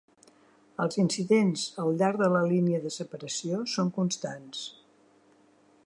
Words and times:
Els 0.85 0.97
incidents 1.03 1.65
al 1.83 1.91
llarg 1.99 2.23
de 2.23 2.31
la 2.37 2.41
línia 2.53 2.81
de 2.87 2.93
separació 2.97 3.61
són 3.75 3.93
constants. 4.01 4.65